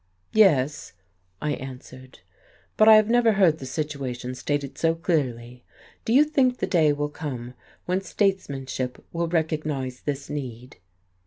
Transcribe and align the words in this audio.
"Yes," 0.33 0.93
I 1.43 1.51
answered. 1.53 2.21
"But 2.75 2.87
I 2.89 2.95
have 2.95 3.07
never 3.07 3.33
heard 3.33 3.59
the 3.59 3.67
situation 3.67 4.33
stated 4.33 4.75
so 4.79 4.95
clearly. 4.95 5.63
Do 6.05 6.11
you 6.13 6.23
think 6.23 6.57
the 6.57 6.65
day 6.65 6.91
will 6.91 7.07
come 7.07 7.53
when 7.85 8.01
statesmanship 8.01 9.05
will 9.13 9.27
recognize 9.27 9.99
this 10.01 10.27
need?" 10.27 10.77